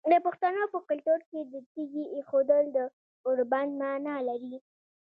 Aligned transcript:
د 0.11 0.13
پښتنو 0.25 0.61
په 0.73 0.79
کلتور 0.89 1.19
کې 1.29 1.39
د 1.51 1.53
تیږې 1.73 2.05
ایښودل 2.15 2.65
د 2.75 2.77
اوربند 3.27 3.71
معنی 3.81 4.17
لري. 4.29 4.55